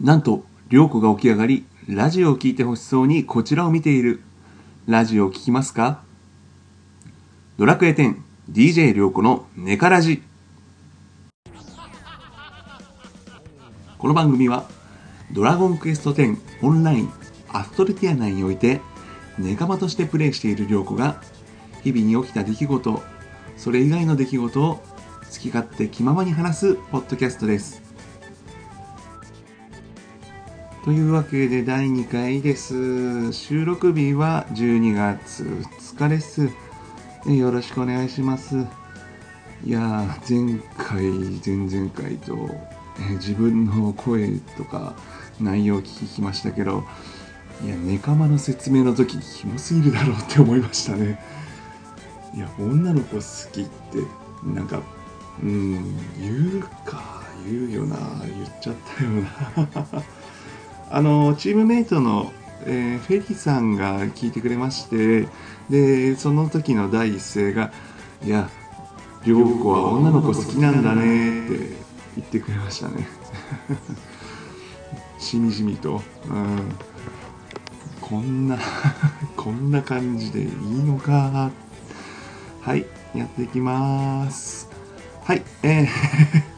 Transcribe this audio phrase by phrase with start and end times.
[0.00, 4.20] なんと、涼子が起き上がり、ラジオを聞いてほしそうにこちらを見ている。
[4.86, 6.02] ラジオを聞きますか？
[7.56, 8.16] ドラクエ10、
[8.48, 10.22] DJ 涼子のネカラジ。
[13.98, 14.68] この番組は、
[15.32, 17.10] ドラゴンクエスト10オンライン
[17.48, 18.80] アストルティア内において、
[19.36, 21.20] ネカマとしてプレイしている涼子が、
[21.82, 23.02] 日々に起きた出来事、
[23.56, 24.82] それ以外の出来事を好
[25.40, 27.87] き勝手気ままに話すポッドキャストです。
[30.88, 33.34] というわけで第2回です。
[33.34, 36.48] 収録日は12月2日です。
[37.26, 38.56] よろしくお願いします。
[39.66, 41.02] いや、前回、
[41.44, 42.48] 前々回と、
[43.06, 44.96] え自分の声とか
[45.38, 46.84] 内容を聞きましたけど、
[47.62, 51.20] いや、ネカマの説明の時、キモすぎるだろうって思いましたね。
[52.34, 53.98] いや、女の子好きって、
[54.42, 54.80] なんか、
[55.42, 59.10] うん、言うか、言うよな、言っちゃったよ
[60.00, 60.17] な。
[60.90, 62.32] あのチームメイトの、
[62.64, 65.28] えーフェリーさんが聞いてくれまして
[65.70, 67.72] でその時の第一声が
[68.24, 68.50] 「いや
[69.24, 71.58] 涼子は女の子好きなんだね」って
[72.16, 73.06] 言ってくれましたね。
[75.18, 76.76] しみじみと、うん、
[78.00, 78.58] こんな
[79.36, 80.48] こんな感じでいい
[80.84, 81.50] のか。
[82.60, 84.68] はいやっていきます。
[85.24, 86.57] はいえー。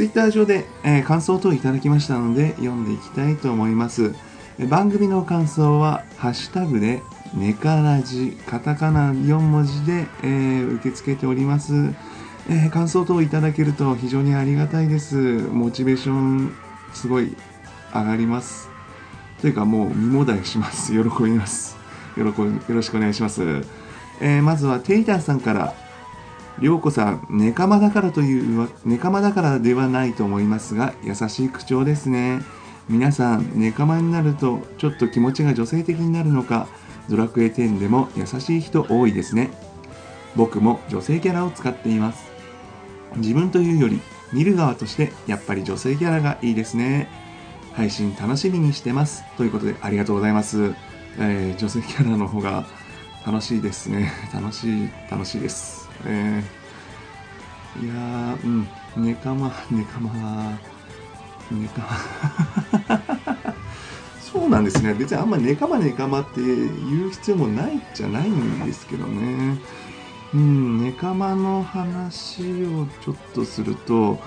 [0.00, 4.14] ツイッター上で、えー感想等いただきましたので読んでいきたいと思います。
[4.58, 7.02] え番組の感想は、ハッシュタグで、
[7.34, 11.74] ネカラジ、カタカナ4文字で、えー受け付けております、
[12.48, 15.16] えー感想等いただけると非常にありがたいです。
[15.52, 16.54] モチベーション、
[16.94, 17.36] すごい
[17.92, 18.70] 上がります。
[19.42, 20.92] というか、もう、身もだえします。
[20.92, 21.76] 喜びます。
[22.16, 23.42] よろよろしくお願いします。
[24.22, 25.74] えーまずは、テイターさんから、
[26.60, 32.42] 涼子さん、ネカマだからという、ネカマだからではないと思いますが、優しい口調ですね。
[32.88, 36.68] 皆さん、ネカマになると、ちょっと気持ちが女性的になるのか、
[37.08, 39.50] ドラクエ10でも優しい人多いですね。
[40.36, 42.30] 僕も女性キャラを使っています。
[43.16, 44.00] 自分というより、
[44.32, 47.08] 見る側として、やっぱり女性キャラがいいですね。
[47.72, 49.24] 配信楽しみにしてます。
[49.36, 50.74] ということで、ありがとうございます。
[51.18, 52.66] えー女性キャラの方が
[53.26, 54.12] 楽しいですね。
[54.32, 55.89] 楽しい、楽しいです。
[56.06, 56.60] えー
[57.78, 58.66] いやー、
[58.96, 60.58] うん、ネカマ、ネカマ、
[61.52, 61.82] ネカ
[62.88, 63.00] マ。
[64.20, 64.92] そうなんですね。
[64.94, 69.56] 別にあんまネカマネカマって言う必要もないじゃないんですけどね。
[70.34, 74.18] うん、ネカマの話をちょっとすると、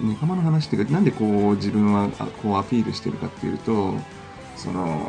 [0.00, 2.08] うんネカマの話っていうか、なんでこう自分は
[2.42, 3.94] こうアピールしてるかっていうと、
[4.56, 5.08] その、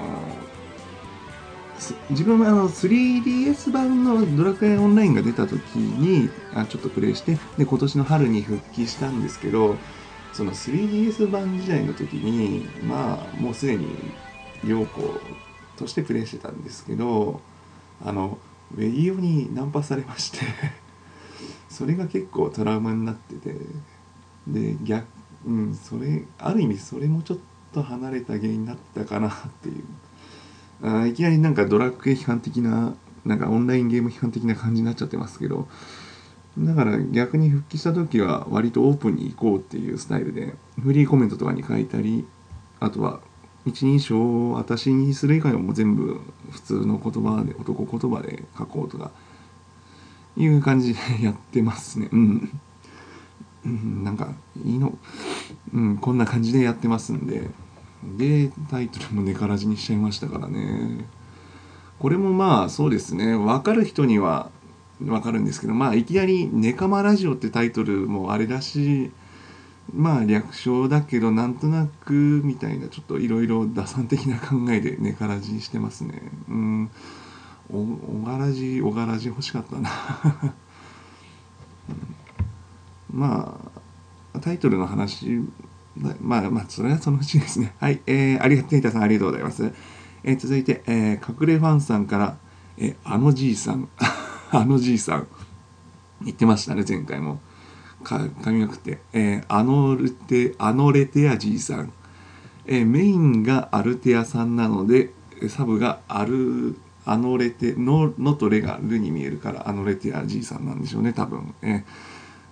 [2.09, 9.77] 自分はあの 3DS 版のドラクエオンラインが出た時にあちょっとプレイしてで今年の春に復帰したんですけど
[10.33, 13.87] その 3DS 版時代の時にまあもうすでに
[14.65, 15.01] 陽子
[15.77, 17.39] としてプレイしてたんですけど
[18.03, 18.37] あの
[18.75, 20.39] ウェイオにナンパされまして
[21.69, 23.55] それが結構トラウマになってて
[24.47, 25.07] で逆
[25.45, 27.37] うんそれある意味それもちょっ
[27.73, 29.85] と離れた原因になったかなっていう。
[30.83, 32.95] あいきなりなんかドラクエ批判的な
[33.25, 35.67] なんかオンラインゲーム批判的な感じになっちゃってますけど
[36.57, 42.25] だから逆に復帰した時は割とオープンに行こうっていうスタイルでフリーコメントとかに書いたり
[42.79, 43.21] あとは
[43.65, 49.11] 一人称を私にする以外はもう全部普通の言葉で男言葉で書こうとか
[50.37, 52.07] いう感じでやってますね。
[52.11, 52.59] うん、
[53.65, 54.97] うん、なんかいいの。
[55.73, 57.49] うんこんな感じでやってますんで。
[58.03, 61.05] でタイトルもネカラジにしちゃいましたからね。
[61.99, 63.35] これもまあそうですね。
[63.35, 64.51] 分かる人には
[65.01, 69.11] 分かるんですけどまあいきなり「ネカマラジオ」ってタイトルもあれだし
[69.93, 76.31] まあ略称だけどなんとなくみたいなちょっといろいろ打算的な考えでネカラジしてますね。
[76.49, 76.89] うん。
[77.71, 79.89] おおがらじおがらじ欲しかったな、
[83.11, 83.59] う んま
[84.33, 85.41] あタイトルの話
[86.21, 87.73] まあまあそれはそのうちですね。
[87.79, 88.01] はい。
[88.07, 89.71] えー、ありがとうテイタさんありがとうございます。
[90.23, 92.37] えー続いて、えー隠れファンさんから、
[92.77, 93.89] えーあのじいさん。
[94.51, 95.27] あのじいさん。
[96.23, 97.39] 言ってましたね前回も。
[98.03, 101.91] か髪がくって、えーあのルテあのレテアじいさん、
[102.65, 105.11] えーメインがアルテアさんなので
[105.49, 111.83] サブがアルあのレテののとレがルに見えるからあのレテアじいさんなんでしょうね多分、えー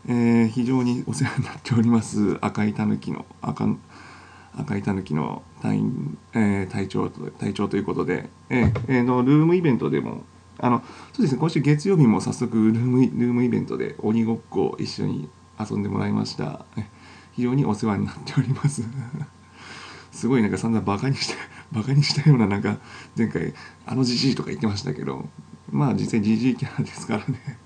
[0.08, 2.38] えー非常にお世話になっております。
[2.42, 3.68] 赤いたぬきの赤
[4.58, 10.24] 赤いたぬきの隊員、えー隊長と隊長ということで、えーえーのルームイベントでも
[10.60, 10.82] あの
[11.14, 16.66] そうですね今週月曜日も早速ルームルームイベントで鬼ごっこを一緒に遊んでもらいました。
[17.34, 18.84] 非常にお世話になっております。
[20.12, 21.36] すごいなんか散々バカにして
[21.72, 22.78] バカにしたようななんか
[23.16, 23.54] 前回
[23.86, 25.30] あのじじいとか言ってましたけど
[25.70, 27.60] まあ実際じじいキャラですからね。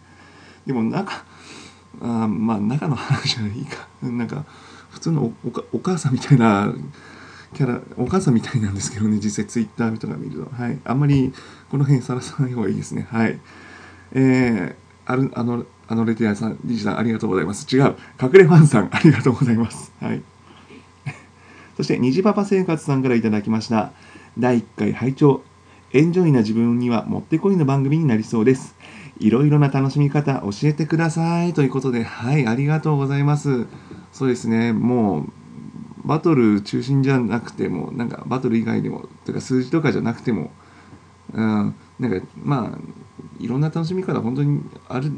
[0.66, 1.24] でも中
[2.02, 3.88] あまあ中の話はいいか。
[4.02, 4.46] なんか
[4.90, 6.74] 普通のおお母さんみたいな
[7.54, 10.80] キャラお母さんみたいなんですけどね実際ツイッターとか見るとはい。
[10.84, 11.34] あんまり
[11.70, 13.08] この辺さらさない方がいいですね。
[13.10, 13.40] はい。
[14.14, 17.68] えー、あるあのあのレティアさんリジさんありがとうございます。
[17.74, 17.96] 違う。
[18.22, 19.92] 隠れファンさんありがとうございます。
[20.02, 20.22] はい。
[21.78, 23.92] そして虹パパ生活さんからいただきました。
[24.38, 25.44] 第1回拝聴。
[25.94, 28.76] エンジョイな自分にはもってこいの番組になりそうです。
[29.22, 31.54] いろいろな楽しみ方教えてください。
[31.54, 33.68] ということではいありがとうございます。
[34.12, 40.52] そうですねもうバトル中心じゃなくてもなんかバトル以外でもとか数字とかじゃなくても
[41.34, 42.80] うんなんかまあ
[43.40, 45.12] いろんな楽しみ方本当にある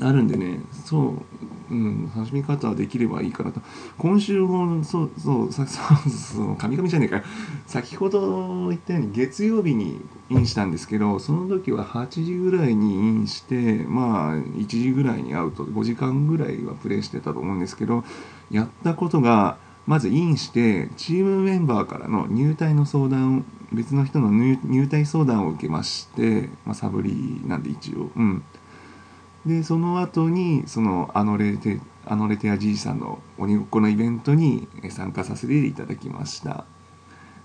[0.00, 1.22] あるんでねそう
[1.70, 3.60] うん、楽しみ方はできればいいかなと。
[3.98, 7.22] 今週も、そう、そう、さそうそう、神々じゃねえかよ。
[7.66, 18.04] 先ほど言ったように月曜日にインしたんですけど、その時は8時ぐらいにインして、まあ、1時ぐらいに会うと5時間ぐらいはプレイしてたと思うんですけど、
[18.50, 28.44] やったことが、まずインしてチームメンバーからの入隊の相談別の人の入隊相談を受けまして、まあ、サブリーなんで一応うん
[29.46, 36.64] でその後にそのあのレテあのレテアじいさんの鬼ごっこのイベントに参加させていただきました。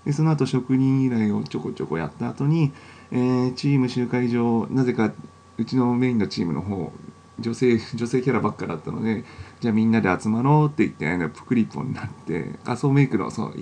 [0.04, 2.72] でその後職人依頼をちょこちょこやった後に、
[3.12, 5.12] えー、チーム集会場なぜか
[5.58, 6.92] うちのメインのチームの方
[7.38, 9.24] 女性女性キャラばっかだったので
[9.60, 13.54] じゃあみんなで集まろうって言って、ね、プクリポになって仮想メイクのその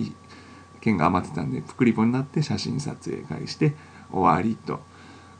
[0.79, 3.75] 剣が余ってたんでプクリポになって写真撮影会して
[4.11, 4.79] 終わりと。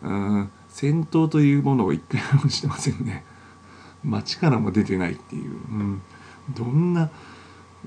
[0.04, 0.52] うん。
[0.74, 3.24] 戦闘というものを一回もしてませんね。
[4.04, 6.02] 街からも出てないっていう、うん、
[6.56, 7.12] どんな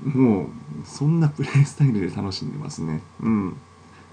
[0.03, 0.47] もう
[0.85, 3.01] そんなプレイスタイルで楽しんでますね。
[3.21, 3.57] うん。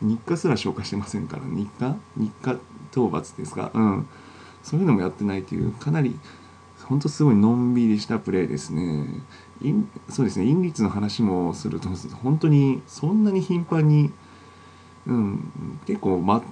[0.00, 1.42] 日課すら消化してませんから。
[1.46, 1.96] 日課？
[2.16, 2.52] 日課
[2.90, 3.70] 討伐ですか？
[3.74, 4.06] うん。
[4.62, 6.18] そういうのもやってないっていうかなり
[6.84, 9.06] ほんとすごいのんびりしたプレイですね。
[10.08, 10.46] そうですね。
[10.46, 11.88] 因率の話もすると
[12.22, 14.12] 本当にそんなに頻繁に
[15.06, 15.50] うん。
[15.86, 16.42] 結構ま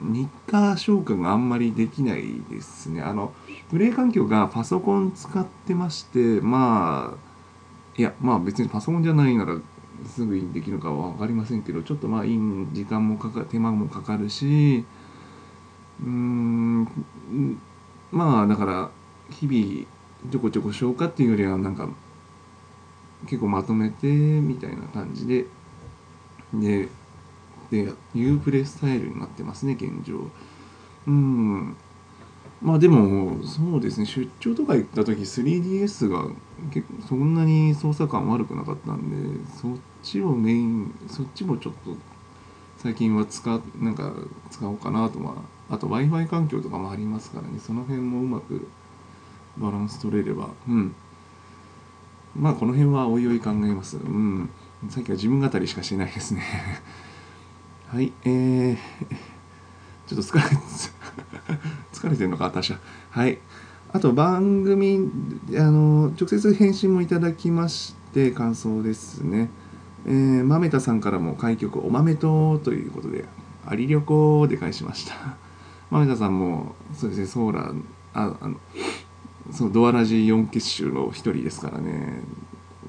[0.00, 3.02] 日課消化があんまりできないですね。
[3.02, 3.32] あの、
[3.70, 7.34] プレイ環境がパソコン使ってまして、まあ、
[7.96, 9.56] いや、まあ別にパソコンじゃないなら
[10.06, 12.38] すぐにできるかは分かりませんけど、ちょっとまあ、いい
[12.72, 14.84] 時間もかか、手間もかかるし、
[16.02, 16.84] うーん、
[18.12, 18.90] まあだから、
[19.30, 19.86] 日々、
[20.30, 21.88] ちょこちょこ消化っていうよりは、なんか、
[23.26, 25.46] 結構まとめて、みたいな感じで、
[26.52, 26.88] で、
[27.74, 30.30] でいうプレスタイルになってますね現状。
[31.06, 31.76] うん。
[32.62, 36.28] まあでもそうですね出張とか行った時 3DS が
[36.72, 41.94] 結構そんなに操作感悪くなかったんでそっちをメインそっちもちょっと
[42.78, 44.14] 最近は使なんか
[44.50, 45.34] 使おうかなとは
[45.68, 48.66] あと w i f i 環境とかもありますからねその辺もうまく
[49.58, 50.48] バランス取れれば。
[50.68, 50.94] うん。
[52.34, 53.96] まあこの辺はおいおい考えます。
[53.96, 54.50] うん。
[54.88, 56.42] さっきは自分語りしかしてないですね。
[57.94, 58.76] はい、えー、
[60.08, 60.42] ちょっと疲れ、
[61.94, 62.80] 疲れてるのか、私は。
[63.10, 63.38] はい。
[63.92, 65.08] あと、番組、
[65.56, 69.48] あの、直接返信もいただきまして、感想ですね。
[70.06, 73.26] えー、豆田さんからも開局、お豆とということで、
[73.64, 75.36] あり旅行で返しました。
[75.92, 78.56] 豆田さんも、そうですね、ソーラー、あ、あの、
[79.52, 82.22] そのドアラジ4結集の一人ですからね、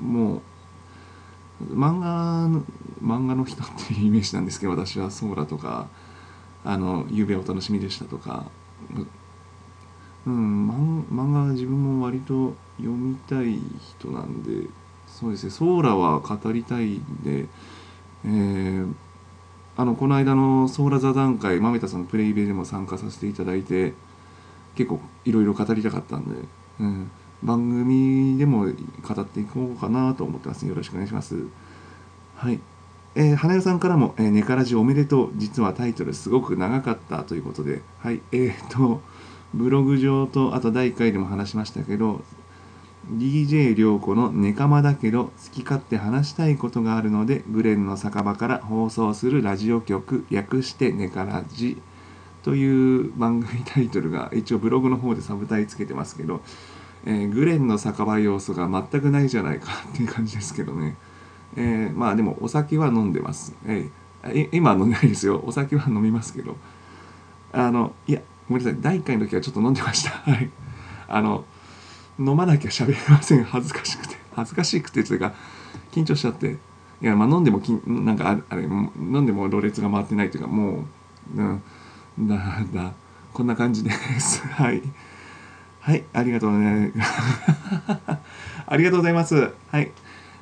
[0.01, 0.41] もう、
[1.63, 2.63] 漫画の
[3.01, 5.87] 漫画の人っていうイメージなんですけど私はソーラとか
[6.63, 8.45] あの「ゆうべお楽しみでした」とか。
[10.27, 13.59] うん漫画は自分も割と読みたい
[13.99, 14.67] 人なんで
[15.05, 15.49] そうですね。
[15.51, 17.47] ソーラは語りたいんで
[18.25, 18.93] えー、
[19.77, 23.93] あのこの間のソーラ座談会豆田さんのプレイベでも参加させていただいて
[24.75, 26.35] 結構いろいろ語りたかったんで、
[26.79, 27.11] うん、
[27.43, 30.65] 番組でも語っていこうかなと思ってます。
[30.65, 31.35] よろしくお願いします。
[32.35, 32.59] はい。
[33.15, 35.31] えー、花代さんからも、えー、ネカラジおめでとう。
[35.35, 38.21] 実はタイトルすごく長かったということで、はい。
[38.31, 39.01] えー、と、
[39.53, 42.23] ブログ上と、あと第1回でも話しましたけど、
[43.11, 51.81] DJ 涼子のネカマだけど好き勝手話したいことがあるのでグレンの酒場から放送するラジオ局略してネカラジ
[52.43, 56.41] という番組タイトルが一応ブログの方でサブタイつけてますけど
[57.05, 60.97] えー、グレンの酒場要素が全くないじゃないかっていう感じですけどね、
[61.55, 65.41] えー、まあでもお酒は飲んでます、えー、今飲んでないですよ。
[65.45, 66.57] お酒は飲みますけど。
[67.53, 70.11] あのいやごめんなさい第1回の時はちょっと飲んでました。
[70.29, 70.49] はい。
[71.07, 71.45] あの
[72.19, 73.43] 飲まなきゃ喋れません。
[73.43, 74.15] 恥ずかしくて。
[74.35, 75.33] 恥ずかしくてというか
[75.91, 76.57] 緊張しちゃって。
[77.01, 80.85] いやまあ飲んでもきなんかあれ飲んでもろれつが回ってないというかも
[81.35, 81.43] う、う
[82.21, 82.35] ん、だ
[82.73, 82.93] だ
[83.33, 84.45] こんな感じです。
[84.47, 84.81] はい。
[85.85, 86.91] はいありがとうね
[88.65, 89.91] ありがとうございますはい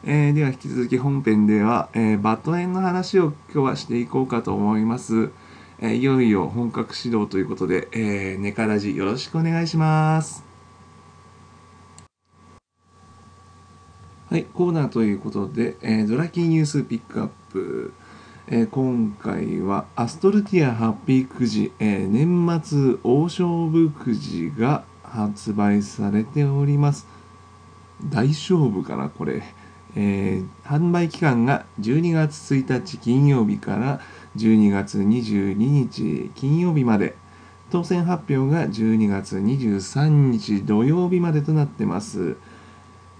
[0.06, 5.32] えー、では引き続き本編では、えー、バットエンの話を今日はしていこうかと思います。
[5.80, 10.44] えー、いよいよ本格指導ということで、えー、ネカラジよろしくお願いします。
[14.30, 17.94] はい、コーナーということで、えー、ドラキーニュースピックアップ。
[18.48, 27.08] えー、今回はアストルティアハッピーくじ、えー、年末大勝負くじが発売されております。
[28.10, 29.44] 大勝負かな、これ。
[29.96, 34.02] えー、販売期間が12月1日金曜日から
[34.38, 37.16] 12月22日金曜日まで
[37.70, 42.38] 当選発表が12月23日土曜日までとなってます、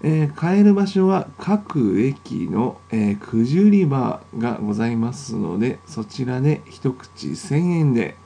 [0.02, 8.16] えー、買える場所は各駅の、えー、くじ売り場がございますのでそちらで一口1000円で、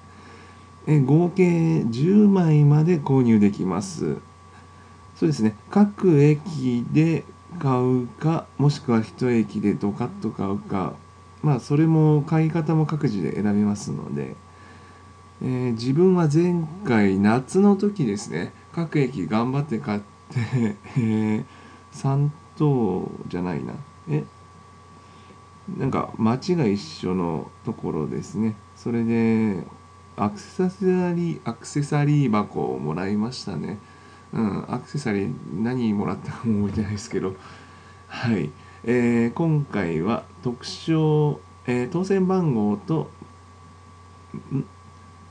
[0.88, 1.45] え、合計
[1.83, 4.16] 10枚まで購入できます。
[5.14, 5.54] そうですね。
[5.71, 7.23] 各駅で
[7.59, 10.95] 買うかもしくは一駅でドカッと買うか
[11.42, 14.37] まあそれも買い方も各自で選べますので、
[15.42, 20.07] えー、自分は前回夏の時ですね各駅頑張って買って、
[20.99, 21.45] えー、
[21.92, 23.75] 3等じゃないな。
[24.11, 24.25] え
[25.76, 28.57] なんか町が一緒のところですね。
[28.75, 29.64] それで
[30.20, 33.78] アクセサリーアクセサリー箱をもらいましたね。
[34.32, 37.34] うん、アクセサリー何もらったかも覚えてないですけど、
[38.08, 38.50] はい。
[38.84, 43.10] えー、今回は特徴、えー、当選番号と、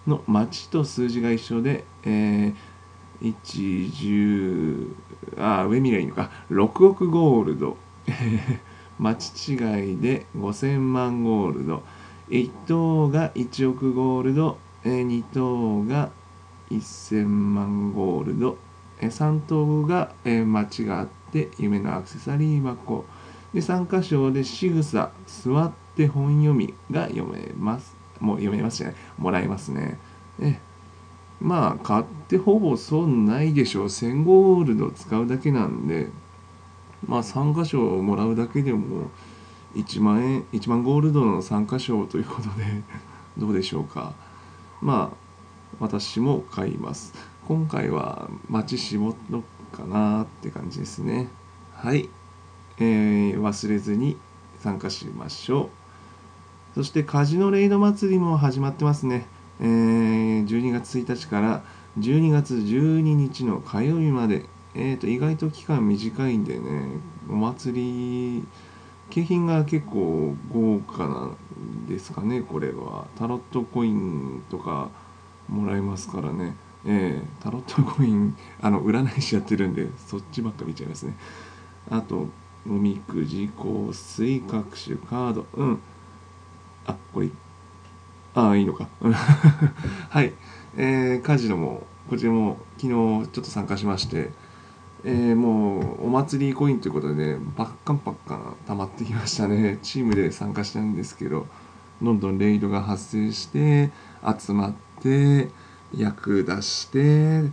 [0.08, 4.96] の町と数字が一緒で、えー、1、10、
[5.38, 7.78] あ、上見りゃいいのか、6億ゴールド、
[9.00, 11.84] 町違いで5000万ゴールド、
[12.30, 16.12] 1等が1億ゴールド、えー、2等が
[16.70, 18.58] 1000万ゴールド、
[19.00, 20.66] え3等が、え間違
[21.04, 23.06] って夢のアクセサリー箱。
[23.54, 27.96] で3箇所で仕草座って本読みが読めます。
[28.20, 28.96] もう読めますじゃない。
[29.18, 29.98] もらえますね。
[30.40, 30.60] え
[31.40, 33.86] まあ買ってほぼ損ないでしょう。
[33.86, 36.10] 1000ゴールド使うだけなんで。
[37.06, 39.10] まあ3箇所もらうだけでも
[39.76, 42.66] 1万円1万ゴールドの3箇所ということで
[43.38, 44.14] どうでしょうか。
[44.82, 45.18] まあ
[45.80, 47.14] 私も買います。
[47.48, 49.44] 今回は町絞ろ
[49.74, 51.30] うかなって感じですね。
[51.74, 52.10] はい、
[52.80, 54.18] えー、忘れずに
[54.60, 55.70] 参加しましょう。
[56.76, 59.26] そしてカジノレイド祭りも始まってますね、
[59.60, 61.64] えー、12月1日から
[62.00, 64.46] 12月12日の火曜日まで。
[64.80, 66.62] えーと、意外と期間短いんでね
[67.28, 68.48] お祭り
[69.10, 73.08] 景品が結構豪華なんですかねこれは。
[73.18, 74.90] タロットコインとか
[75.48, 76.56] もらえますからね。
[76.86, 81.16] えー、タロットコインあの占い師やってるんでそっちばっか見ちゃいますね。
[81.90, 82.28] あと
[82.66, 85.46] おみくじ香水各種カード。
[85.54, 85.80] うん。
[86.86, 87.30] あこれ
[88.34, 88.88] ああいいのか。
[90.10, 90.34] はい、
[90.76, 94.32] えー、カジノもこちらも昨日ちょっと参加しまして
[95.04, 99.80] えー、もうお祭りコインということでねバッカンバッカン溜まってきましたね。
[99.84, 101.48] チームで参加したんですけど
[102.02, 103.92] どんどんレイドが発生して
[104.40, 105.50] 集まって
[105.96, 107.46] 役出してっ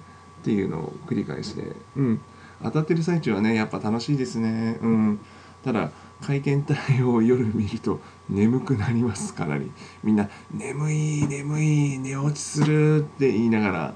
[0.42, 2.20] ていうのを繰り返して、うん、
[2.62, 5.20] 当たってる最中はねやっぱ楽しいですね、うん、
[5.64, 9.70] ただ会見帯を夜見ると眠くなりますかなり
[10.02, 13.94] みんな「眠い眠い寝落ちする」って言いながら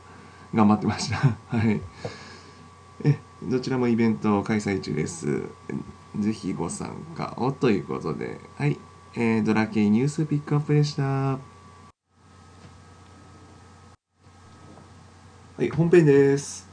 [0.55, 1.17] 頑張ってました。
[1.49, 1.81] はい。
[3.05, 5.43] えどちらもイベント開催中です。
[6.19, 8.41] ぜひご参加をということで。
[8.57, 8.79] はい、
[9.15, 11.03] えー、ドラケイニュースピックアップでした。
[11.03, 11.39] は
[15.59, 16.69] い、本編です、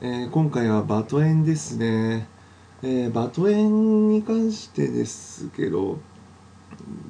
[0.00, 2.26] えー、今回はバトエンですね、
[2.82, 5.98] えー、バトエンに関してですけど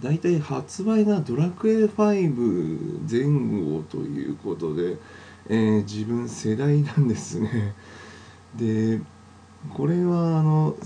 [0.02, 4.97] 大体発売がドラクエ5前後ということで、
[5.49, 7.75] えー、自分世代なんですね。
[8.56, 9.00] で
[9.75, 10.76] これはあの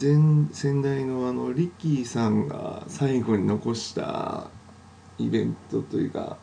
[0.00, 4.48] 前先代のあのリッキーさんが最後に残した
[5.18, 6.36] イベントというか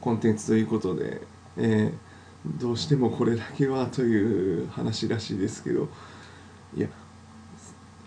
[0.00, 1.20] コンテンツということで、
[1.56, 2.08] えー
[2.46, 5.88] どうしてもこれだけはという話らしいですけど
[6.76, 6.88] いや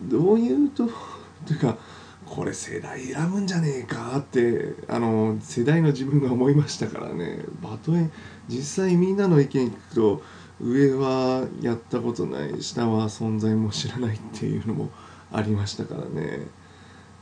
[0.01, 0.88] どういうと
[1.46, 1.77] というか
[2.25, 7.43] これ世代選ぶんじゃねえかってあの世代の自分が思いましたからね。
[7.62, 8.12] バトエン
[8.48, 10.24] 実際みんなの意見聞くと
[10.63, 14.89] 上はやったことない下は存在も知らないっていうのも
[15.32, 16.48] ありましたからね、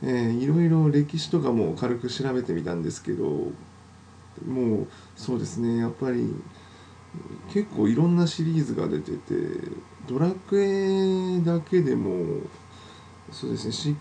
[0.02, 3.24] えー、いろいろ歴史とかも軽く調べてみたんですけど
[4.46, 6.34] もうそうですねやっぱり
[7.52, 9.34] 結構いろんなシリーズが出てて
[10.06, 12.40] ドラクエだけでも
[13.32, 13.96] そうですね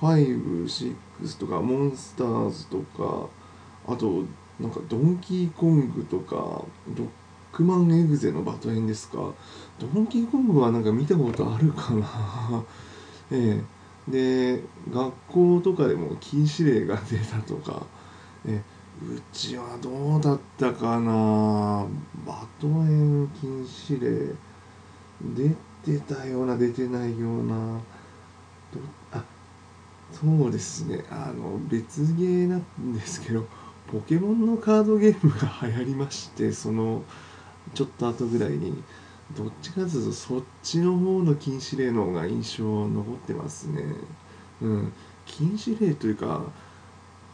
[0.00, 3.28] 5、6とかモンスターズとか
[3.86, 4.24] あと
[4.58, 7.08] なんかドンキーコングとかロッ
[7.52, 9.32] クマンエグゼのバトエンですか？
[9.78, 12.64] ドンキーコングはなんか見たことあるかな？
[13.32, 13.60] え
[14.08, 14.10] え。
[14.10, 17.86] で学校とかでも禁止令が出たとか。
[18.46, 18.62] え
[19.02, 21.86] うちはどうだったかな？
[22.26, 24.34] バトエン禁止令
[25.34, 25.54] 出
[25.84, 27.80] てたような出てないような。
[29.12, 29.24] あ
[30.12, 31.04] そうですね。
[31.10, 33.46] あの別ゲーなんですけど
[33.90, 37.02] ポケモンのカードゲームが流行りましてその
[37.74, 38.82] ちょっと後ぐらいに
[39.36, 43.82] どっちかというとそっちの方の禁止令の方が印象残ってますね。
[44.62, 44.92] うん。
[45.26, 46.42] 禁止令というか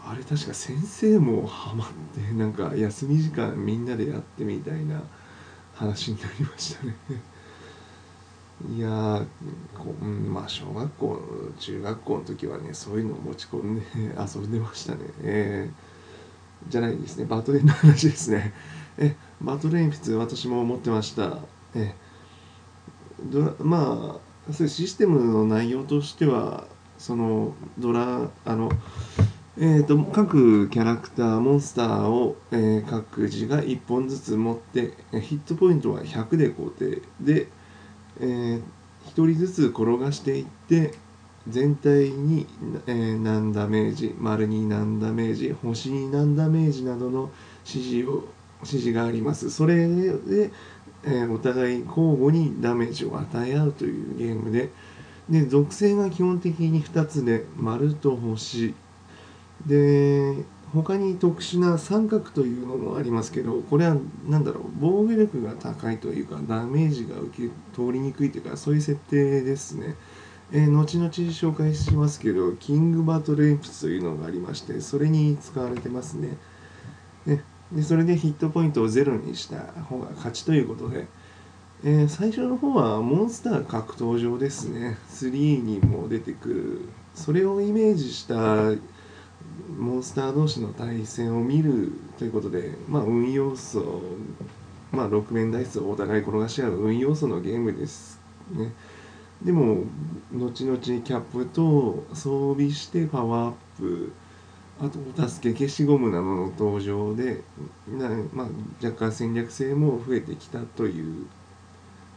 [0.05, 5.03] あれ確か先生もハマってなんか休み時間みんなでやってみたいな
[5.75, 6.97] 話になりましたね。
[8.75, 9.23] いや
[9.75, 11.21] こう、まあ小学校
[11.59, 13.83] 中学校の時はねそういうのを持ち込んで
[14.17, 15.01] 遊んでましたね。
[15.23, 17.25] えー、じゃないですね。
[17.25, 18.55] バトレの話ですね。
[18.99, 21.39] えバトル鉛筆私も持ってました。
[21.75, 21.95] え
[23.25, 26.65] ドラまあそういうシステムの内容としては
[26.99, 28.71] そのドラあの
[29.59, 37.49] えーと、各キャラクターモンスターを、えー、各自が1本ずつ持ってヒットポイントは100で固定で
[38.21, 38.63] えー、
[39.15, 40.95] 1人ずつ転がしていって
[41.49, 42.47] 全体に、
[42.87, 47.31] えー、何ダメージ丸に何ダメージ星に何ダメージなどの
[47.67, 48.25] 指示を
[48.61, 49.51] 指示があります。
[49.51, 50.51] それで、
[51.05, 54.71] えー、お互い交互にダメージを与え合うというゲームで
[55.29, 58.75] で属性が基本的に2つで丸と星。
[59.67, 63.97] で他に特殊な三角というのもありますけどこれは
[64.29, 69.95] 何だろう防御力が高いというかダメージが受け通りにくいというかそういう設定ですね、
[70.53, 76.37] えー、後々紹介しますけどキングバトル鉛筆というのがありましてそれに使われてますね。
[77.25, 77.43] ね
[77.73, 81.07] でそれでヒットポイントをゼロにした方が勝ちということで、
[81.85, 84.99] えー、最初の方はモンスター格闘場ですね。
[85.11, 86.81] 3にも出てくる。
[87.15, 88.37] それをイメージした
[89.77, 94.03] モンスター同士の対戦を見るということで、まあ、運要素、
[94.93, 98.21] まあ、6面ダイスをお互い転がし合う運要素のゲームです
[98.53, 98.73] ね。
[99.43, 99.85] でも、
[100.33, 104.13] 後々キャップと装備してパワーアップ、
[104.79, 107.43] あとお助け消しゴムなどの登場で、
[108.33, 108.49] まあ、
[108.85, 111.27] 若干戦略性も増えてきたという、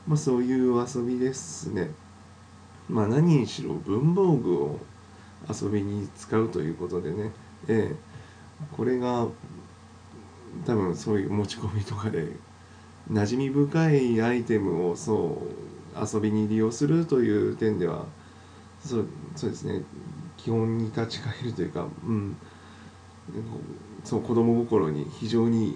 [0.06, 1.92] まあ、そういう遊びですね。
[2.90, 4.80] まあ、何にしろ文房具を
[5.50, 7.32] 遊びに使うということでね、
[7.68, 9.28] えー、これが
[10.66, 12.28] 多分そういう持ち込みとかで
[13.10, 15.42] 馴染み深いアイテムをそ
[15.96, 18.06] う遊びに利用するという点では
[18.82, 19.84] そうそうですね。
[20.38, 22.38] 基本に立ち返るというか、うん、
[24.04, 25.76] そう子供心に非常に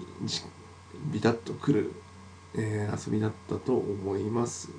[1.12, 1.92] ビタッとくる、
[2.54, 4.70] えー、遊びだったと思います。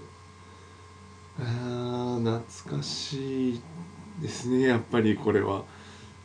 [1.39, 3.61] あ懐かしい
[4.21, 5.63] ですねやっぱりこれは。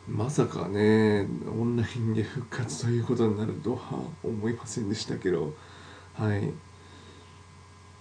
[0.07, 5.53] まさかねオンラインで復活ということになるとは思いませんでしたけど。
[6.13, 6.51] はい。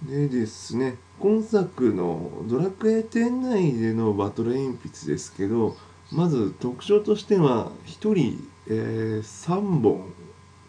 [0.02, 5.76] でですね今作の「ドラクエ店内でのバトル鉛筆」ですけど
[6.12, 10.12] まず特徴としては1人、えー、3本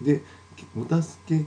[0.02, 0.22] で
[0.78, 1.46] お助け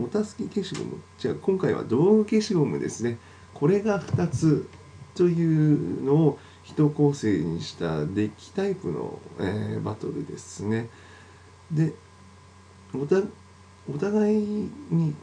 [0.00, 3.18] お助け消しゴムじゃあ今回は道具消しゴムですね
[3.54, 4.68] これが2つ
[5.14, 10.88] というのを一構成にしたデッキタイプの、えー、バトルですね。
[11.72, 11.92] で
[12.94, 13.22] おた
[13.92, 15.14] お互いに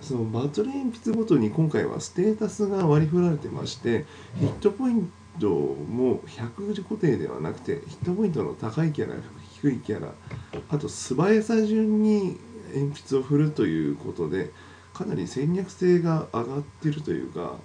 [0.00, 4.06] そのバトル鉛筆ごとに今回はステータスが割り振られてまして
[4.40, 9.14] ヒットポイントトも100固定ではなくてヒットポイントの高いキャラ
[9.60, 10.12] 低いキャラ
[10.68, 12.38] あと素早さ順に
[12.74, 14.50] 鉛筆を振るということで
[14.92, 17.56] かなり戦略性が上がってるというか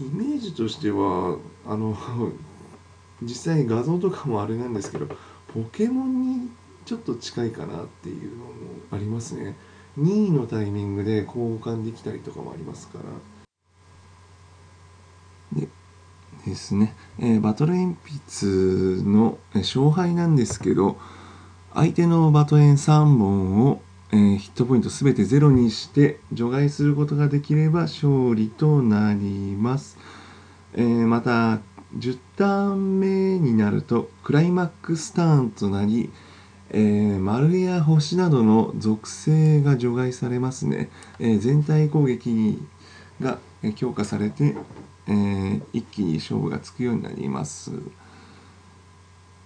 [0.00, 1.96] イメージとしてはあの
[3.22, 5.06] 実際画像とかもあれなんですけど
[5.52, 6.50] ポケモンに
[6.86, 8.50] ちょっと近いかなっていうのも
[8.90, 9.56] ありますね。
[9.98, 12.98] 2位のタイミングで交換できたりとかもありますか
[15.52, 15.68] らで
[16.46, 17.96] ですね、えー、バトル鉛
[18.28, 20.98] 筆の勝敗なんですけど
[21.74, 23.80] 相手のバトエン3本を、
[24.12, 29.98] えー、ヒットポイント全てゼロにして除外することができれば勝利となります、
[30.74, 31.60] えー、また
[31.96, 36.10] 10ターン目になるとクライマックスターンとなり、
[36.70, 42.58] えー、丸や星などの属性が除外されますね、え全体攻撃
[43.20, 43.38] が
[43.74, 44.54] 強化されて、
[45.08, 47.72] え一気に勝負がつくようになります。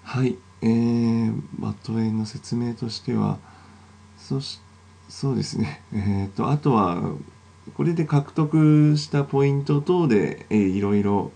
[0.03, 3.39] はい、えー、バットエンの説明としては
[4.17, 4.61] そし
[5.09, 5.83] そうですね。
[5.93, 7.03] えっ、とあとは
[7.75, 11.33] これで獲得したポイント等で、えー、いろいろ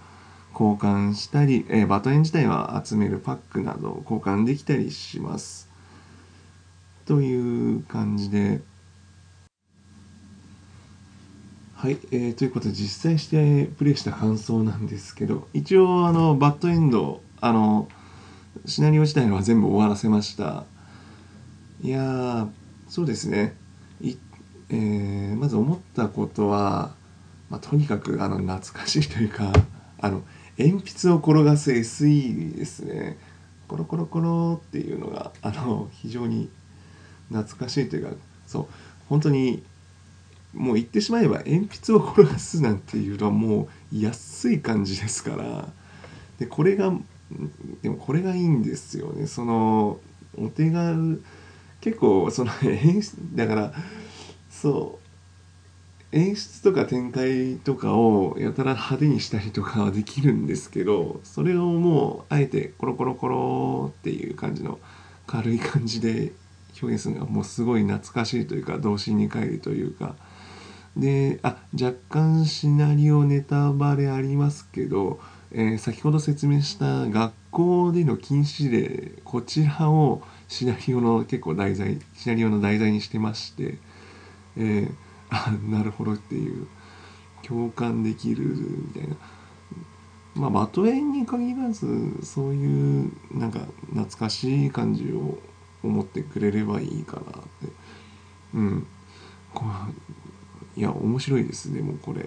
[0.52, 5.68] 交換したり、えー、バトエン自体は集めるパックなど交換できたりします。
[7.06, 8.60] という感じで
[11.80, 17.88] はい、えー、ということで実際してプレイした感想なんですけど一応あのバッドエンドあの
[18.66, 20.64] シナリオ自体は全部終わらせました。
[21.80, 22.48] いや
[22.88, 23.54] そうですね。
[24.00, 24.16] い、
[24.70, 26.96] えー、まず思ったことは、
[27.48, 29.52] まあ、とにかくあの懐かしいというか
[30.00, 30.24] あの
[30.58, 33.18] 鉛筆を転がす SE ですね。
[33.68, 36.50] コロコロコロっていうのがあの非常に
[37.30, 38.16] 懐かしいというか
[38.48, 38.66] そう
[39.08, 39.62] 本当に
[40.54, 45.68] もう言ってしまえば鉛筆を転がすなんていうのはもう安い感じですから。
[46.38, 46.92] でこれが
[47.82, 49.26] でもこれがいいんですよね。
[49.26, 49.98] その
[50.36, 51.22] お手軽
[51.80, 53.72] 結構その 演出だから
[54.50, 55.08] そう
[56.16, 64.78] 演出とか展開とかをやたら派手にしたりとかはできるんですけどそれをもうあえてコロコロコロっていう感じの
[65.26, 66.32] 軽い感じで
[66.80, 70.16] 表現するのがもうすごい懐かしいというか童心に帰るというか
[70.98, 83.78] であ若干シナリオネタバレありますけどえー、先ほど説明した学校での禁止令こちらをシナリオの結構題材シナリオの題材にしてまして、
[84.56, 84.94] えー、
[85.30, 86.66] あなるほどっていう
[87.42, 89.16] 共感できるみたいな。
[90.34, 91.86] まあバトエンに限らず
[92.22, 95.38] そういうなんか懐かしい感じを
[95.82, 97.72] 思ってくれればいいかなって。
[98.54, 98.86] うん。
[99.54, 99.64] こ
[100.78, 102.22] いや面白いですねもうこれ。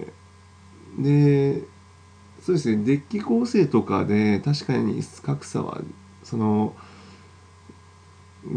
[1.00, 1.64] で
[2.42, 5.80] そうですねデッキ構成とかで確かに格差は
[6.22, 6.76] その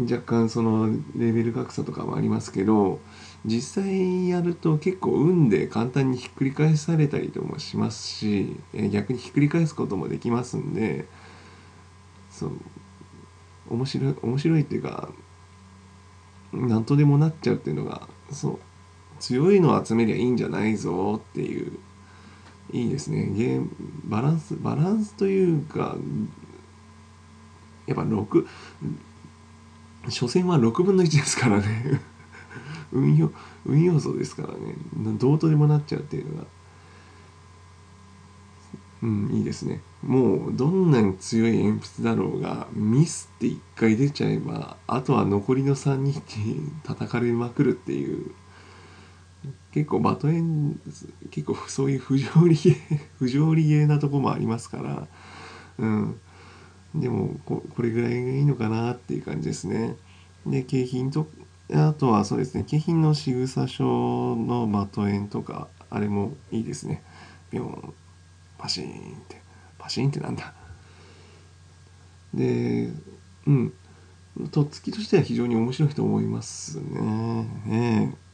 [0.09, 2.99] 若干そのレベル格差とかもありますけど
[3.45, 8.57] 実際やると結構運で簡単にひっくり返されたりともしますし
[8.91, 11.05] 逆にひっくり返すこともできますんで
[12.31, 12.51] そう
[13.69, 15.09] 面白い面白いっていうか
[16.51, 18.59] 何とでもなっちゃうっていうのがそう
[19.19, 21.79] 強いのを集めりゃいいんじゃないぞっていう。
[22.71, 23.27] いいですね。
[23.35, 23.69] ゲーム
[24.05, 25.95] バランスバランスというか
[27.87, 28.47] やっぱ6
[30.05, 32.01] 初戦は6分の1ですからね。
[32.91, 33.31] 運用
[33.65, 34.75] 運要素ですからね。
[35.17, 36.47] どうとでもなっちゃうっていうのが。
[39.03, 39.81] うんいいですね。
[40.01, 48.31] もうどんなに強い鉛筆だろうがミスって1回出ちゃえばあとは残りの3人に叩かれまくるっていう。
[49.71, 50.79] 結構バトエン
[51.31, 52.55] 結構そういう不条理
[53.19, 55.07] 不条理ゲーなとこもありますから
[55.77, 56.19] うん。
[56.95, 59.95] でもここれぐらいがいいのかなっていう感じですね。
[60.45, 61.27] で景品と
[61.73, 67.03] あとはそうですね景品の仕草書のバトエンとかあれもいいですね。
[67.51, 67.93] ビョン
[68.57, 68.91] パシーンっ
[69.27, 69.41] て。
[69.77, 70.53] パシーンってなんだ。
[72.33, 72.89] で
[73.47, 73.73] うん。
[74.51, 77.47] とっつきとしては非常に面白いと思いますね。
[77.69, 78.24] ええ。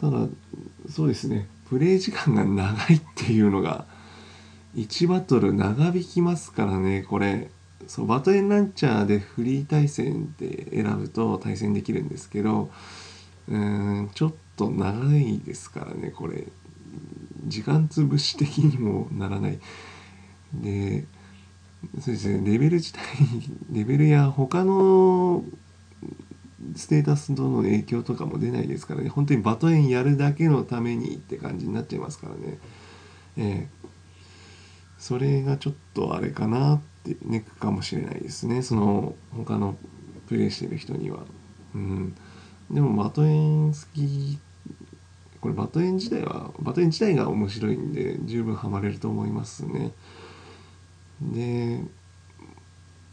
[0.00, 0.26] ただ
[0.90, 1.48] そうですね。
[1.68, 3.86] プレイ時間が長いっていうのが
[4.76, 7.02] 1バトル長引きますからね。
[7.02, 7.50] これ
[7.86, 12.70] そうバトエンランチャーでフリー対戦で選ぶと対戦できるんですけど
[13.48, 16.10] うーんちょっと長いですからね。
[16.10, 16.46] これ
[17.46, 19.58] 時間潰し的にもならない。
[20.54, 21.04] で
[22.00, 22.50] そうですね。
[22.50, 23.00] レベル自体
[23.70, 25.44] レベルや他の
[26.74, 29.08] ステータスとの影響とかも出ないですからね。
[29.08, 32.58] 本当にバトエンやるだけのためにって感じになっちゃいますからね。
[33.36, 33.88] えー、
[34.98, 38.62] それがちょっとあれかなってネックかもしれないですね。
[38.62, 39.76] その他の
[40.28, 41.24] プレイしてる人には。
[41.74, 42.14] うん。
[42.70, 44.38] でもバトエン好き
[45.40, 49.92] これバトエン自体はバトエン自体が面白いんで十分ハマれると思いますね。
[51.20, 51.82] で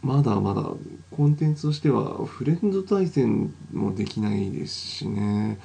[0.04, 0.64] まだまだ
[1.12, 5.60] コンテンツとしてはフレンド対戦もできないですしね。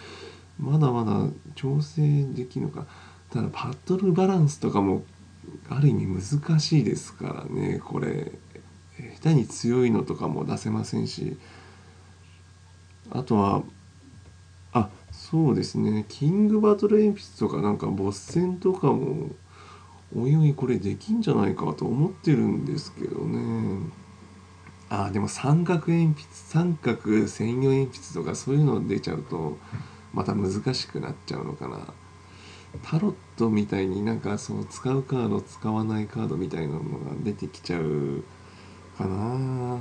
[0.61, 2.87] まだまだ調整できるのか。
[3.31, 5.05] ただバトルバランスとかも
[5.68, 7.81] ある意味難しいですからね。
[7.85, 8.33] これ
[9.20, 11.37] 下手に強いのとかも出せませんし。
[13.11, 13.62] あとは
[14.72, 16.05] あそうですね。
[16.09, 19.31] キングバトル鉛筆とかなんかボス戦とかも
[20.16, 23.81] おいおいこれできんじゃないかと思ってるんですけどね。
[24.90, 29.59] あでも三角鉛筆三角専用鉛筆とかそういうの出ちゃうと
[30.14, 31.79] また難しくなっちゃうのかな。
[32.83, 36.85] タロットみたいになんかその使うカード使わないカードみたいなのが
[37.22, 38.22] 出てきちゃう
[38.96, 39.79] かな。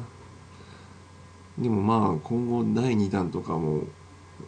[1.57, 3.83] でもまあ今後第2弾とかも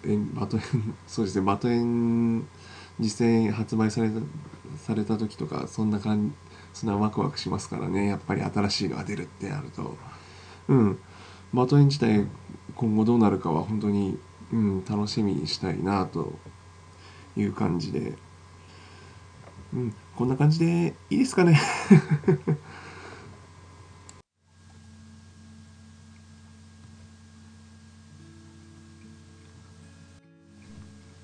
[0.05, 2.47] えバトエンそうですねバトエン
[2.99, 4.15] 実際発売された
[4.77, 6.35] された時とかそんな感じ
[6.73, 8.07] そんなワクワクしますからね。
[8.07, 9.95] やっぱり新しいのが出るってなると。
[10.69, 10.99] うん。
[11.53, 12.25] バトエン自体
[12.75, 14.17] 今後どうなるかは本当に、
[14.53, 16.33] うん、楽しみにしたいなと
[17.35, 18.13] いう感じで。
[19.73, 19.93] うん。
[20.15, 21.59] こんな感じでいいですかね。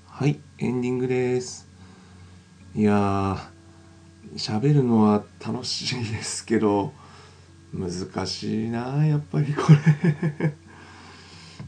[0.06, 1.68] はいエンディングです。
[2.74, 3.38] いや
[4.36, 6.92] 喋るのは楽しいですけど
[7.76, 9.62] 難しいなやっぱりこ
[10.40, 10.54] れ。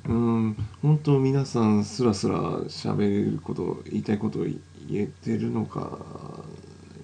[0.09, 4.59] うん本当皆さんすらすら喋ること言いたいことを言
[4.92, 5.99] えてるのか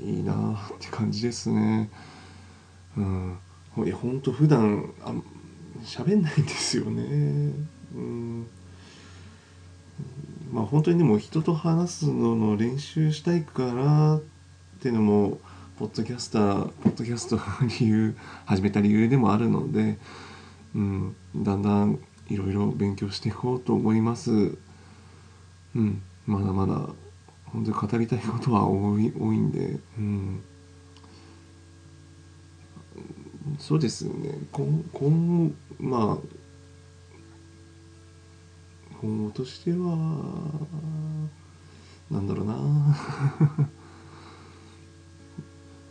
[0.00, 1.90] いいなって感じですね。
[2.96, 3.38] うん。
[3.84, 5.12] いや本当普段あ
[5.82, 7.52] 喋んないんですよね。
[7.94, 8.46] うん。
[10.52, 14.22] まあ本当にでも人と話すのの練習したいからっ
[14.80, 15.38] ていうのも
[15.76, 17.42] ポッドキャスターポッドキャストの
[17.80, 19.98] 理由始めた理由でもあるので、
[20.72, 24.30] うん、だんだんいろいろ勉強していこうと思います。
[25.74, 26.74] うん、まだまだ
[27.46, 30.44] 本当に語りたいことは多い多いんで、うん、
[33.58, 34.38] そうですね。
[34.52, 36.26] 今今後まあ
[39.00, 39.96] 今後としては
[42.12, 43.73] なんだろうな。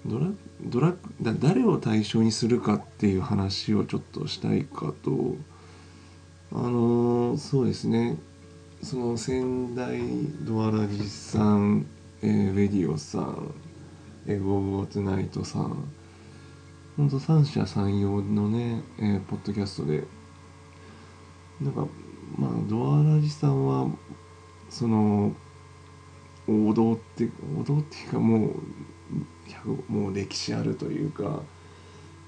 [0.06, 0.28] ドラ
[0.62, 5.36] ドラだ誰を対象にするかっていう話をちょっとしたいかと。
[6.52, 8.18] あのそうですね。
[8.82, 10.02] その仙台
[10.42, 11.86] ドアラジさん、
[12.22, 13.54] えー、ウェディオさん、
[14.28, 15.88] えー、ウォーゴートナイトさん。
[16.98, 20.04] ほんと三者三様のね、えー、ポッドキャストで。
[21.62, 21.88] なんか
[22.38, 23.88] まあドアラジさんは
[24.70, 25.34] その
[26.48, 28.56] 王道って王道っていうかもう
[29.88, 31.41] もう歴史あるというか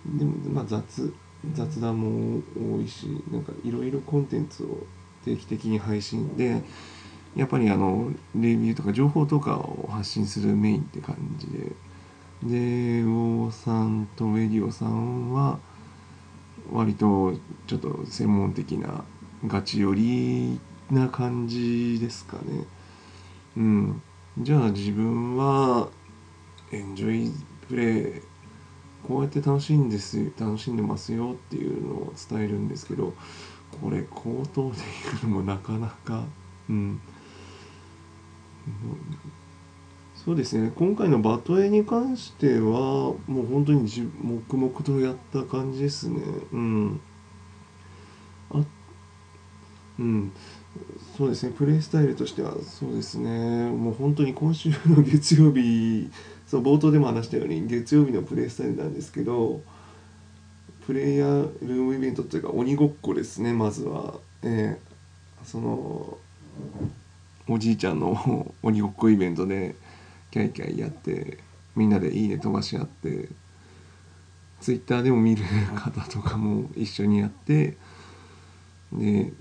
[0.06, 1.14] でもまあ雑
[1.54, 2.42] 雑談も
[2.78, 4.88] 多いしなんかいろいろコンテンツを
[5.24, 6.62] 定期的に配信で
[7.36, 11.76] やっぱりあのレビューとか情報とかを発信するメインって感じで
[12.44, 15.60] でウォーさんとウェディオさんは
[16.72, 17.34] 割と
[17.68, 19.04] ちょっと専門的な
[19.48, 20.60] ガチ寄り
[20.92, 22.66] な感じですかね。
[23.58, 24.02] うん。
[24.40, 25.90] じゃあ自分は
[26.72, 27.32] エンジョイ
[27.68, 28.22] プレイ
[29.04, 33.16] こうやって楽しいんです楽しんでますよっていうのを伝えるんですけど
[33.82, 34.78] これ口頭で
[35.22, 36.26] 言うのもなかなか
[36.70, 37.02] うん。
[40.16, 40.72] そうですね。
[40.76, 43.88] 今回のバトエに関してはもう本当に
[44.22, 46.22] 黙々とやった感じですね。
[46.52, 47.02] うん。
[48.52, 48.66] あ
[49.98, 50.34] うん。
[51.18, 51.54] そうですね。
[51.54, 53.70] プレイスタイルとしてはそうですね。
[53.70, 56.10] もう本当に今週の月曜日
[56.56, 59.62] そう冒頭でも話したように月曜日のプレイスタイルなんですけど
[60.86, 66.18] プレイヤールームイベントというか鬼ごっこですねまずは、えー、その
[67.50, 69.76] おじいちゃんの 鬼ごっこイベントで
[70.32, 71.40] キャイキャイやって
[71.76, 73.28] みんなで「いいね」飛ばし合って
[74.62, 75.44] ツイッターでも見る
[75.76, 77.76] 方とかも一緒にやって
[78.94, 79.34] で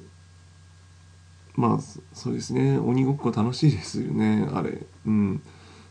[1.55, 1.79] まあ
[2.13, 2.77] そうですね。
[2.79, 4.85] 鬼ごっこ楽しいですよねあれ。
[5.07, 5.41] うん。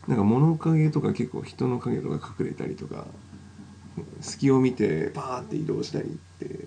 [0.08, 3.06] なんか物陰とか結構人の影とか隠れたりとか
[4.20, 6.66] 隙を見てバーって移動したりって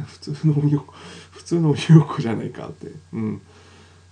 [0.06, 0.94] 普通の鬼ごっこ
[1.30, 2.92] 普通の鬼ごっこじゃないかって。
[3.12, 3.40] うん。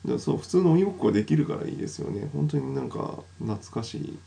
[0.07, 2.29] だそう普通の鬼ごっこできるからいいですよね。
[2.33, 4.19] 本当になんか懐かし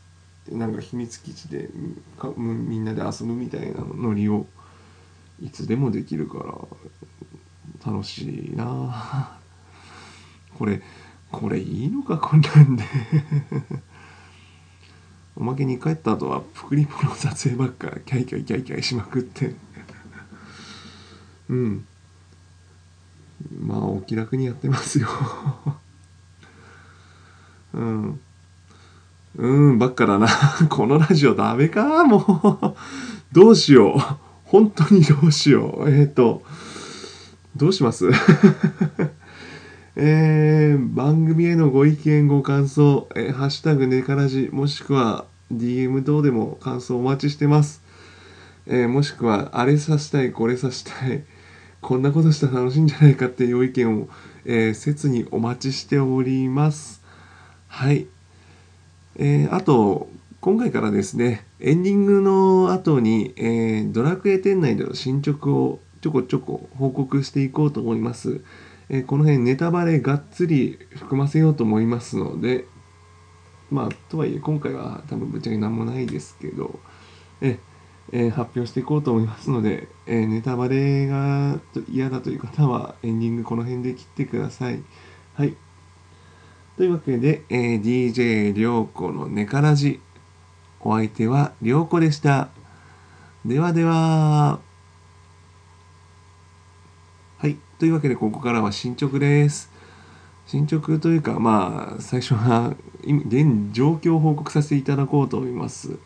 [0.50, 0.54] い。
[0.54, 1.68] なんか秘密基地で
[2.36, 4.46] みんなで遊ぶみたいなノリを
[5.40, 6.38] いつでもできるか
[7.84, 9.38] ら楽しいな。
[10.58, 10.82] これ
[11.32, 12.84] これいいのかこんなんで。
[15.34, 19.54] おまけに帰った後はプクリポの撮影ばっかキャイキャイキャイキャイしまくって。
[21.48, 21.86] うん。
[23.60, 25.08] まあお気楽にやってますよ。
[27.72, 28.20] うん。
[29.36, 30.28] うんばっかだな。
[30.68, 32.04] このラジオダメか？
[32.04, 32.24] もう。
[33.34, 34.00] どうしよう。
[34.44, 35.90] 本当にどうしよう。
[35.90, 36.44] えっ、ー、と
[37.56, 38.10] どうします？
[39.94, 47.82] えー、番組へのご意見ご感想、えーハッシュタグネカラジもしくは DM 等でも感想お待ちしてます、
[48.66, 51.22] えーもしくはあれさしたいこれさしたい
[51.82, 54.08] こんなことしたら楽しいんじゃないかっていう意見を、
[54.46, 57.02] えー切にお待ちしております。
[57.68, 58.06] はい。
[59.16, 60.08] えーあと
[60.40, 68.40] 今回からですねエンディングの後に、えードラクエ店内での進捗をちょこちょこ報告していこうと思います、
[68.92, 72.66] えーこの辺ネタバレがっつり含ませようと思いますので
[73.70, 76.78] まあとはいえ今回は多分ぶっちゃけ何もないですけど
[77.40, 77.58] え
[78.12, 84.82] えー発表していこうと思いますので、えーネタバレが嫌だという方はエンディングこの辺で切ってください。
[85.34, 85.56] はい。
[86.76, 90.00] というわけで、えー DJ りょうこのネカラジ
[90.80, 92.48] お相手はりょうこでした。
[93.46, 94.71] ではでは。
[97.42, 97.56] はい。
[97.80, 99.68] というわけでここからは進捗です。
[100.46, 105.96] 進捗というかまあ最初は現状況を報告させていただこうと思います。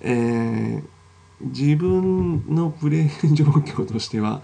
[0.00, 0.82] えー
[1.40, 4.42] 自分のプレイ状況としては、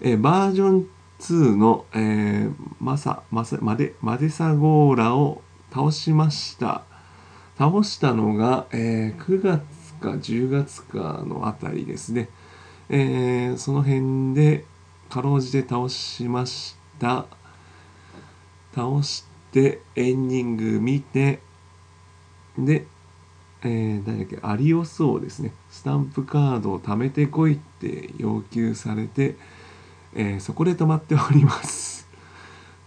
[0.00, 0.86] えーバージョン
[1.20, 6.82] 2の、えーマサマサマデマデサゴーラを倒しました。
[7.56, 12.28] 倒したのが、えー9月か10月かのあたりですね、
[12.88, 14.64] えーその辺で
[15.12, 17.26] かろうじて倒しました。
[18.74, 21.40] 倒してエンディング見て
[22.56, 22.86] で
[23.62, 25.52] えー、誰だっけアリオスをですね。
[25.70, 29.36] スタンプカードを貯めてこいって要求されて、
[30.14, 32.08] えーそこで止まっております。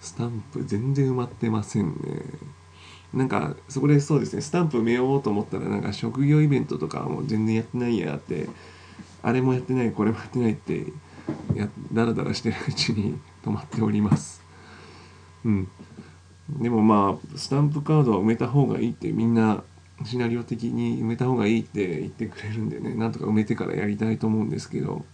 [0.02, 2.24] スタンプ全然埋まってませんね。
[3.14, 4.42] なんかそこでそうですね。
[4.42, 8.50] スタンプ埋めようと思ったらなんか職業イベントとかも全然やってないやって
[9.22, 10.88] あれもやってないこれもやってないって
[11.56, 14.44] やだらだらしてるうちに止まっております。
[15.44, 15.68] うん。
[16.50, 19.64] でもまあスタンプカードは埋めた方がいいってみんな
[20.04, 25.06] シナリオ的に埋めた方がいいって言ってくれるんでねなんとか埋めてからやりたいと思うんですけど。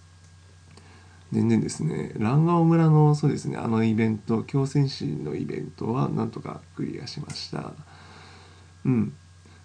[1.32, 7.74] 全然ですね蘭顔村のそうですねあのイベント強戦士のイベントはなんとかクリアしました。
[8.84, 9.13] うん。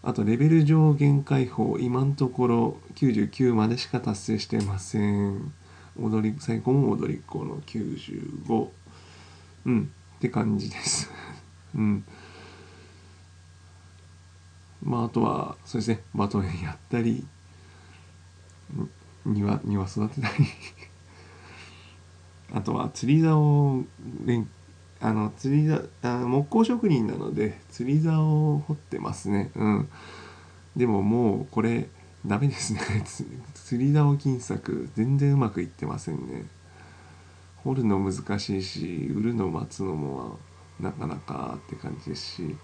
[0.03, 5.53] あとレベル上限解放今のところ99までしか達成してません。
[6.01, 8.69] 踊り最高も踊りっ子の95
[9.67, 9.91] うん。
[10.17, 11.11] って感じです。
[11.75, 12.05] うん。
[14.83, 16.03] まああとはそうですね。
[16.15, 17.27] バトルやったり。
[19.25, 20.47] 庭庭育てたり。
[22.55, 23.85] あとは釣り竿を
[24.25, 24.49] 練
[25.01, 29.51] あの釣りざあ木工職人なので釣り竿を掘ってますね。
[29.55, 29.89] うん。
[30.77, 31.89] でももうこれ
[32.27, 32.81] ダメですね。
[33.55, 36.47] 釣り竿金策全然うまくいってませんね。
[37.57, 40.39] 掘るの難しいし売るの待つのも
[40.81, 42.57] なかなかって感じですし。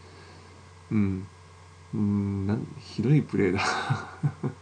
[0.91, 1.27] うん。
[1.95, 3.61] うんなんひどいプレーだ。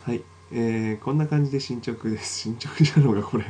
[0.00, 0.22] はい。
[0.52, 2.40] えー、こんな感じで進捗です。
[2.40, 3.44] 進捗じゃのがこれ。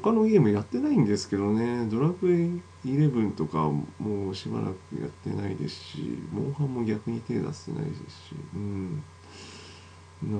[0.00, 1.86] 他のゲームやってないんですけどね。
[1.86, 2.48] ドラクエ
[2.84, 8.34] 11とかもうしばらくやってないですしモンハンも逆に手出してないですし。
[8.54, 9.02] うん。
[10.22, 10.38] な,、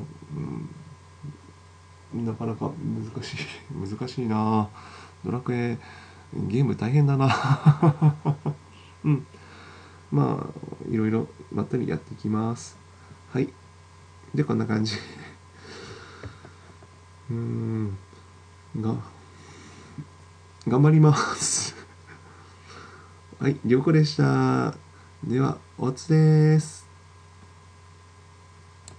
[2.13, 3.37] うん、なかなか難しい。
[3.73, 4.69] 難しいな。
[5.25, 5.79] ドラクエ
[6.49, 7.31] ゲーム大変だな。
[9.05, 9.25] うん。
[10.11, 12.77] まあいろいろまったりやっていきます。
[13.31, 13.49] はい。
[14.35, 14.97] でこんな感じ。
[17.31, 17.97] うーん。
[18.81, 19.14] が
[20.67, 21.75] 頑張ります
[23.39, 24.75] はい、りょうこでした。
[25.23, 26.84] では、おつです。